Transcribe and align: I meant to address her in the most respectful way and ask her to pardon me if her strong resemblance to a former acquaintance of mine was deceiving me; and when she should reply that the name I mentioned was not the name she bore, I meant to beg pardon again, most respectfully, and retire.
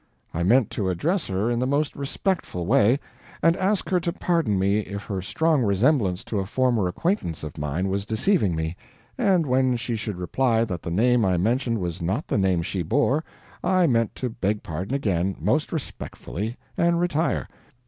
I 0.33 0.41
meant 0.41 0.71
to 0.71 0.89
address 0.89 1.27
her 1.27 1.51
in 1.51 1.59
the 1.59 1.67
most 1.67 1.95
respectful 1.95 2.65
way 2.65 2.99
and 3.43 3.55
ask 3.57 3.87
her 3.89 3.99
to 3.99 4.11
pardon 4.11 4.57
me 4.57 4.79
if 4.79 5.03
her 5.03 5.21
strong 5.21 5.61
resemblance 5.63 6.23
to 6.23 6.39
a 6.39 6.47
former 6.47 6.87
acquaintance 6.87 7.43
of 7.43 7.55
mine 7.59 7.87
was 7.87 8.03
deceiving 8.07 8.55
me; 8.55 8.75
and 9.15 9.45
when 9.45 9.77
she 9.77 9.95
should 9.95 10.17
reply 10.17 10.65
that 10.65 10.81
the 10.81 10.89
name 10.89 11.23
I 11.23 11.37
mentioned 11.37 11.77
was 11.77 12.01
not 12.01 12.27
the 12.27 12.39
name 12.39 12.63
she 12.63 12.81
bore, 12.81 13.23
I 13.63 13.85
meant 13.85 14.15
to 14.15 14.29
beg 14.31 14.63
pardon 14.63 14.95
again, 14.95 15.35
most 15.39 15.71
respectfully, 15.71 16.57
and 16.75 16.99
retire. 16.99 17.47